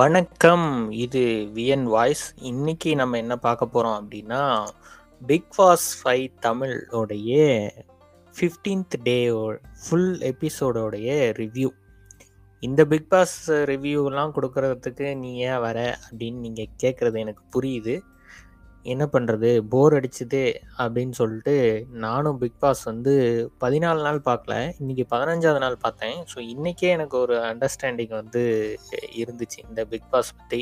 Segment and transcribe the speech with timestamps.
[0.00, 0.66] வணக்கம்.
[1.04, 1.20] இது
[1.54, 2.24] VN voice.
[2.50, 4.42] இன்னைக்கு நம்ம என்ன பார்க்க போறோம் அப்படின்னா
[5.26, 7.38] பிக் பாஸ் 5 தமிழ் உடைய
[8.36, 9.16] 15த் டே
[9.80, 11.08] ஃபுல் எபிசோடோடைய
[11.40, 11.70] ரிவ்யூ.
[12.60, 15.98] இந்த பிக் பாஸ் ரிவ்யூலாம் கொடுக்கறதுக்கு நீ ஏன் வர?
[16.10, 17.96] அப்படின்னு நீங்கள் கேட்குறது எனக்கு புரியுது.
[18.92, 20.42] என்ன பண்ணுறது போர் அடிச்சுது
[20.82, 21.54] அப்படின்னு சொல்லிட்டு
[22.04, 23.14] நானும் பிக் பாஸ் வந்து
[23.62, 24.54] 14 நாள் பார்க்கல.
[24.80, 26.18] இன்றைக்கி பதினஞ்சாவது நாள் பார்த்தேன்.
[26.32, 28.42] ஸோ இன்றைக்கே எனக்கு ஒரு அண்டர்ஸ்டாண்டிங் வந்து
[29.22, 30.60] இருந்துச்சு இந்த பிக் பாஸ் பற்றி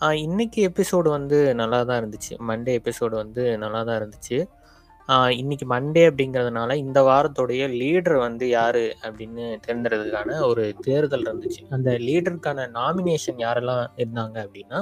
[0.00, 2.32] இன்றைக்கி இன்னைக்கு எபிசோடு வந்து நல்லா தான் இருந்துச்சு.
[2.50, 4.38] மண்டே எபிசோடு வந்து நல்லா தான் இருந்துச்சு.
[5.08, 11.62] இன்றைக்கி இன்னைக்கு மண்டே அப்படிங்கிறதுனால இந்த வாரத்துடைய லீடர் வந்து யார் அப்படின்னு தேர்ந்தெடுக்கிறதுக்கான ஒரு தேர்தல் இருந்துச்சு.
[11.76, 14.80] அந்த லீடருக்கான நாமினேஷன் யாரெல்லாம் இருந்தாங்க அப்படின்னா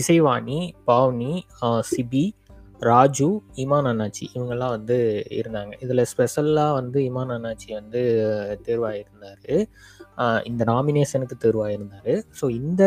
[0.00, 1.32] இசைவாணி, பாவனி,
[1.90, 2.24] சிபி,
[2.88, 3.28] ராஜு,
[3.62, 4.96] இமான் அண்ணாச்சி இவங்கெல்லாம் வந்து
[5.38, 5.72] இருந்தாங்க.
[5.84, 8.00] இதில் ஸ்பெஷல்லாக வந்து இமான் அண்ணாச்சி வந்து
[8.66, 9.54] தேர்வாயிருந்தார்
[10.48, 12.82] இந்த நாமினேஷனுக்கு தேர்வாயிருந்தார் ஸோ இந்த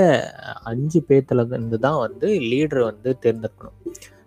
[0.72, 3.78] அஞ்சு பேர்த்தில் இருந்து தான் வந்து லீடர் வந்து தேர்ந்தெடுக்கணும்.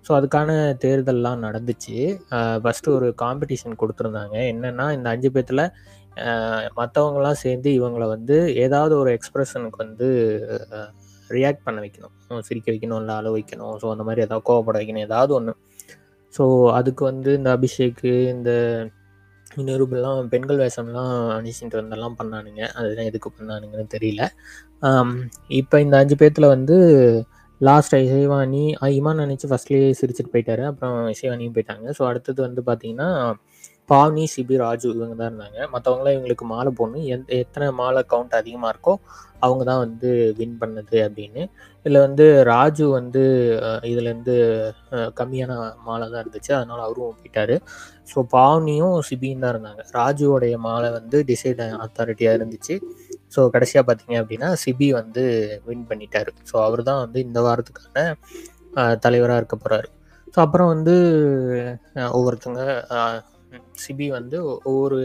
[0.07, 0.51] ஸோ அதுக்கான
[0.85, 1.97] தேர்தல்லாம் நடந்துச்சு.
[2.63, 5.65] ஃபஸ்ட்டு ஃபர்ஸ்ட்டு ஒரு காம்படிஷன் கொடுத்துருந்தாங்க என்னென்னா இந்த அஞ்சு பேர்த்தில்
[6.79, 10.09] மற்றவங்களாம் சேர்ந்து இவங்களை வந்து ஏதாவது ஒரு எக்ஸ்பிரஷனுக்கு வந்து
[11.37, 12.15] ரியாக்ட் பண்ண வைக்கணும்.
[12.49, 13.75] சிரிக்க வைக்கணும், இல்லை அழ வைக்கணும்.
[13.83, 15.07] ஸோ அந்த மாதிரி ஏதாவது கோவப்பட வைக்கணும்.
[15.09, 15.55] ஏதாவது ஒன்று
[16.35, 16.45] ஸோ
[16.79, 18.51] அதுக்கு வந்து இந்த அபிஷேக்கு, இந்த
[19.69, 22.63] நிரூப்லாம் பெண்கள் வேஷம்லாம் அணிஞ்சுட்டு வந்தெல்லாம் பண்ணானுங்க.
[22.81, 24.23] அதுதான் எதுக்கு பண்ணானுங்கன்னு தெரியல.
[25.61, 26.77] இப்போ இந்த அஞ்சு பேர்த்தில் வந்து
[27.61, 28.63] லாஸ்ட் இசைவாணி
[28.99, 30.63] இமான் நினச்சி ஃபஸ்ட்லேயே சிரிச்சுட்டு போயிட்டாரு.
[30.71, 31.87] அப்புறம் இசைவாணியும் போயிட்டாங்க.
[31.99, 33.11] ஸோ அடுத்தது வந்து பார்த்தீங்கன்னா,
[33.91, 35.59] பாவனி, சிபி, ராஜு இவங்க தான் இருந்தாங்க.
[35.73, 37.07] மற்றவங்களாம் இவங்களுக்கு மாலை போடணும்.
[37.15, 38.95] எந் எத்தனை மாலை கவுண்ட் அதிகமாக இருக்கோ,
[39.45, 41.43] அவங்க தான் வந்து வின் பண்ணது அப்படின்னு
[41.87, 43.23] இதில் வந்து ராஜு வந்து
[43.91, 44.35] இதுலேருந்து
[45.21, 45.53] கம்மியான
[45.89, 46.53] மாலை தான் இருந்துச்சு.
[46.59, 47.55] அதனால் அவரும் போயிட்டார்
[48.11, 49.83] ஸோ பாவனியும், சிபியும் தான் இருந்தாங்க.
[49.99, 52.77] ராஜுவோடைய மாலை வந்து டிசைட் அத்தாரிட்டியாக இருந்துச்சு.
[53.35, 55.25] ஸோ கடைசியாக பார்த்தீங்க அப்படின்னா சிபி வந்து
[55.69, 58.07] வின் பண்ணிட்டார் ஸோ அவர் தான் வந்து இந்த வாரத்துக்கான
[59.05, 59.89] தலைவராக இருக்க போகிறாரு
[60.35, 60.95] ஸோ அப்புறம் வந்து
[62.17, 62.61] ஒவ்வொருத்தங்க
[63.85, 64.39] சிபி வந்து
[64.71, 64.99] ஒவ்வொரு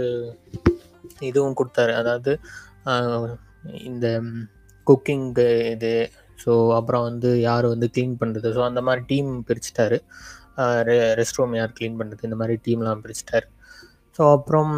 [1.30, 2.32] இதுவும் கொடுத்தாரு அதாவது
[3.90, 4.08] இந்த
[4.88, 5.94] குக்கிங்கு இது,
[6.44, 9.98] ஸோ அப்புறம் வந்து யார் வந்து க்ளீன் பண்ணுறது ஸோ அந்த மாதிரி டீம் பிரிச்சுட்டாரு.
[10.88, 13.48] ரெ ரெஸ்ட் ரூம் யார் க்ளீன் பண்ணுறது இந்த மாதிரி டீம்லாம் பிரிச்சுட்டாரு.
[14.20, 14.72] ஸோ அப்புறம்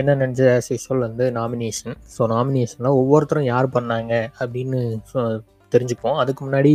[0.00, 1.96] என்ன நினச்சது ஆஸ் யூஸ்வல் வந்து நாமினேஷன்.
[2.14, 4.12] ஸோ நாமினேஷனில் ஒவ்வொருத்தரும் யார் பண்ணாங்க
[4.42, 4.80] அப்படின்னு
[5.12, 5.20] சொ
[5.74, 6.18] தெரிஞ்சுப்போம்.
[6.22, 6.72] அதுக்கு முன்னாடி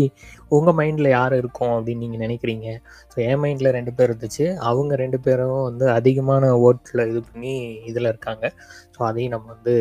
[0.57, 2.67] உங்கள் மைண்டில் யார் இருக்கும் அப்படின்னு நீங்கள் நினைக்கிறீங்க
[3.11, 4.47] ஸோ என் மைண்டில் ரெண்டு பேர் இருந்துச்சு.
[4.69, 7.53] அவங்க ரெண்டு பேரும் வந்து அதிகமான ஓட்டில் இது பண்ணி
[7.91, 8.45] இதில் இருக்காங்க.
[8.95, 9.75] ஸோ அதையும் நம்ம வந்து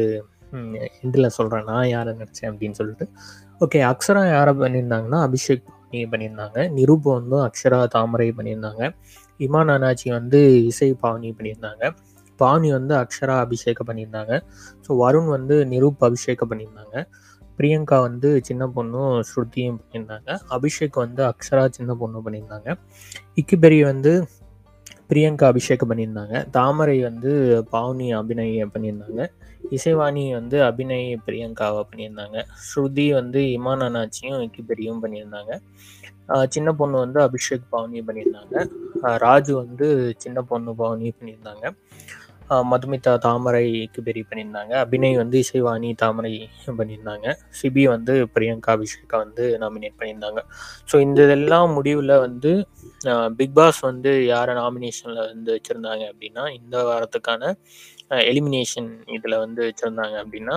[1.05, 3.07] எண்டில் சொல்கிறேன் நான் யாரை நினச்சேன் அப்படின்னு சொல்லிட்டு.
[3.65, 6.59] ஓகே அக்ஷரா யாரை பண்ணியிருந்தாங்கன்னா, அபிஷேக் பாவனி பண்ணியிருந்தாங்க.
[6.79, 8.83] நிரூப் வந்து அக்ஷரா, தாமரை பண்ணியிருந்தாங்க.
[9.41, 10.39] இமான் அண்ணாச்சி வந்து
[10.71, 11.85] இசை, பாவனி பண்ணியிருந்தாங்க.
[12.41, 14.35] பாவனி வந்து அக்ஷரா, அபிஷேகம் பண்ணியிருந்தாங்க.
[14.85, 16.97] ஸோ வருண் வந்து நிரூப், அபிஷேகம் பண்ணியிருந்தாங்க.
[17.59, 20.39] பிரியங்கா வந்து சின்ன பொண்ணும், ஸ்ருதியும் பண்ணியிருந்தாங்க.
[20.57, 22.77] அபிஷேக் வந்து அக்ஷரா, சின்ன பொண்ணும் பண்ணியிருந்தாங்க.
[23.41, 24.13] இக்கிபெரி வந்து
[25.11, 26.51] பிரியங்கா, அபிஷேக் பண்ணியிருந்தாங்க.
[26.51, 27.33] தாமரை வந்து
[27.73, 29.23] பாவனி, அபிநய பண்ணியிருந்தாங்க.
[29.77, 32.39] இசைவாணி வந்து அபிநய், பிரியங்காவை பண்ணியிருந்தாங்க.
[32.67, 35.55] ஸ்ருதி வந்து இமான் அண்ணாச்சியும், இக்கிபெரியும் பண்ணியிருந்தாங்க.
[36.49, 38.67] சின்ன பொண்ணு வந்து அபிஷேக், பவனி பண்ணியிருந்தாங்க.
[39.27, 41.75] ராஜு வந்து சின்ன பொண்ணு, பவனி பண்ணியிருந்தாங்க.
[42.71, 43.65] மதுமிதா, தாமரை,
[44.07, 44.73] பெரிய பண்ணியிருந்தாங்க.
[44.85, 46.33] அபிநய் வந்து இசைவாணி, தாமரை
[46.79, 47.27] பண்ணியிருந்தாங்க.
[47.59, 50.43] சிபி வந்து பிரியங்கா, அபிஷேகா வந்து நாமினேட் பண்ணியிருந்தாங்க.
[50.91, 52.53] ஸோ இந்த இதெல்லாம் முடிவில் வந்து
[53.39, 57.53] பிக் பாஸ் வந்து யாரை நாமினேஷனில் வந்து வச்சுருந்தாங்க அப்படின்னா இந்த வாரத்துக்கான
[58.33, 60.57] எலிமினேஷன் இதில் வந்து வச்சுருந்தாங்க அப்படின்னா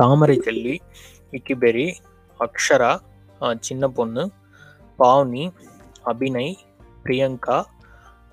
[0.00, 0.76] தாமரை செல்வி,
[1.32, 1.86] விக்கிபெரி
[2.40, 2.92] அக்ஷரா,
[3.68, 4.24] சின்ன பொண்ணு,
[4.98, 5.44] பாவனி,
[6.10, 6.54] அபிநய்,
[7.04, 7.58] பிரியங்கா,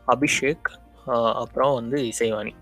[0.07, 0.69] அபிஷேக்,
[1.41, 2.53] அப்புறம் வந்து இசைவாணி.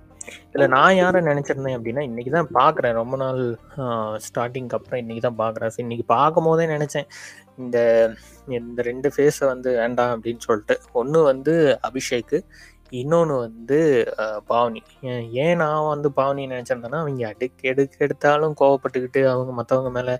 [0.47, 2.95] இதுல நான் யார நெனச்சிருந்தேன் அப்டின்னா, இன்னைக்கு தான் பார்க்குறேன்.
[2.99, 3.41] ரொம்ப நாள்
[3.83, 3.85] அ
[4.27, 5.71] ஸ்டார்ட்டிங்க்கு அப்புறம் இன்னைக்கு தான் பார்க்குறேன்.
[5.73, 7.07] ஸோ இன்னைக்கு பார்க்கும்போதே நெனச்சேன்.
[7.59, 7.77] இந்த
[8.59, 10.75] இந்த 2 ஃபேஸ வந்து வேண்டாம் அப்டின்னு சொல்ட்டு.
[11.01, 11.53] ஒண்ணு வந்து
[11.89, 12.39] அபிஷேக்கு,
[12.93, 13.79] இன்னொன்னு வந்து
[14.51, 14.81] பாவனி.
[15.43, 20.11] ஏன் நான் வந்து பாவனிய நெனச்சிருந்தேன்னா, அவிங்க அடிக் எதுக்கு எடுத்தாலும் கோவப்பட்டுக்கிட்டு அவங்க மத்தவங்க மேல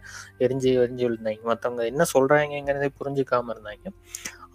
[0.46, 1.46] எரிஞ்சு எரிஞ்சு விழுந்தாய்ங்க.
[1.54, 3.90] மத்தவங்க என்ன சொல்றாய்ங்கங்கிறதே புரிஞ்சுக்காம இருந்தாய்ங்க.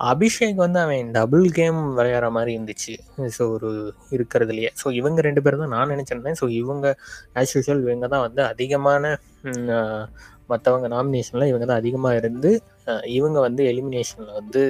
[0.00, 2.94] அபிஷேக் வந்து அவன் டபுள் கேம் விளையாடுற மாதிரி இருந்துச்சு.
[3.37, 3.70] ஸோ ஒரு
[4.16, 6.87] இருக்கிறதுலையே ஸோ இவங்க ரெண்டு பேரும் தான் நான் நினச்சிருந்தேன் ஸோ இவங்க
[7.40, 9.14] ஆஸ் யூஷுவல் இவங்க தான் வந்து அதிகமான
[10.50, 12.50] மற்றவங்க நாமினேஷனில் இவங்க தான் அதிகமாக இருந்து,
[13.19, 14.62] இவங்க வந்து எலிமினேஷனில் வந்து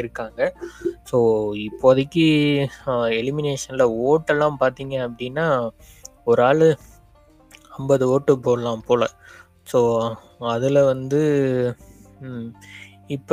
[0.00, 0.40] இருக்காங்க.
[1.10, 1.18] ஸோ
[1.68, 2.26] இப்போதைக்கு
[3.20, 5.46] எலிமினேஷனில் ஓட்டெல்லாம் பார்த்தீங்க அப்படின்னா
[6.30, 6.66] ஒரு ஆள்
[7.78, 9.06] ஐம்பது ஓட்டு போடலாம் போல்
[9.72, 9.80] ஸோ
[10.54, 11.20] அதில் வந்து
[13.14, 13.32] இப்ப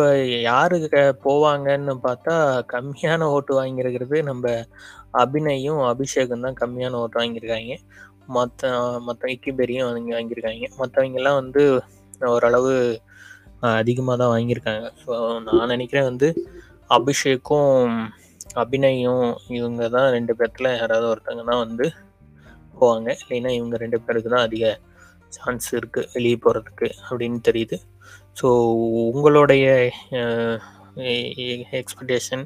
[0.49, 2.33] யாரு க போவாங்கன்னு பார்த்தா,
[2.73, 4.45] கம்மியான ஓட்டு வாங்கியிருக்கிறது நம்ம
[5.21, 7.73] அபிநயும், அபிஷேகம் தான் கம்மியான ஓட்டு வாங்கியிருக்காங்க.
[8.35, 8.69] மற்ற
[9.07, 10.65] மற்ற இக்கிபெரியும் வாங்கி வாங்கியிருக்காங்க.
[10.81, 11.63] மற்றவங்கெல்லாம் வந்து
[12.33, 12.73] ஓரளவு
[13.81, 14.85] அதிகமாக தான் வாங்கியிருக்காங்க.
[15.03, 15.11] ஸோ
[15.47, 16.27] நான் நினைக்கிறேன் வந்து
[16.97, 17.73] அபிஷேக்கும்
[18.63, 19.27] அபிநயும்
[19.57, 21.85] இவங்க தான் ரெண்டு பேர்த்துல யாராவது ஒருத்தங்க தான் வந்து
[22.79, 23.09] போவாங்க.
[23.23, 24.65] இல்லைன்னா இவங்க ரெண்டு பேருக்கு தான் அதிக
[25.37, 27.77] சான்ஸ் இருக்குது வெளியே போகிறதுக்கு அப்படின்னு தெரியுது.
[28.39, 28.47] ஸோ
[29.15, 29.65] உங்களுடைய
[31.81, 32.45] எக்ஸ்பெக்டேஷன்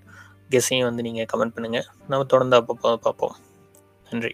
[0.53, 3.35] கெஸ்ஸையும் வந்து நீங்கள் கமெண்ட் பண்ணுங்கள் நம்ம தொடர்ந்து அப்பப்போ பார்ப்போம்.
[4.11, 4.33] நன்றி.